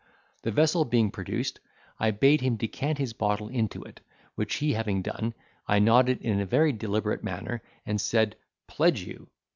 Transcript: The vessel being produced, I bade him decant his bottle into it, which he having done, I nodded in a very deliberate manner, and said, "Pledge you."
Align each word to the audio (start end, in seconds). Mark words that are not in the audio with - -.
The 0.41 0.49
vessel 0.49 0.83
being 0.83 1.11
produced, 1.11 1.59
I 1.99 2.09
bade 2.09 2.41
him 2.41 2.55
decant 2.55 2.97
his 2.97 3.13
bottle 3.13 3.49
into 3.49 3.83
it, 3.83 3.99
which 4.33 4.55
he 4.55 4.73
having 4.73 5.03
done, 5.03 5.35
I 5.67 5.77
nodded 5.77 6.23
in 6.23 6.39
a 6.39 6.45
very 6.47 6.71
deliberate 6.71 7.23
manner, 7.23 7.61
and 7.85 8.01
said, 8.01 8.35
"Pledge 8.65 9.03
you." 9.03 9.29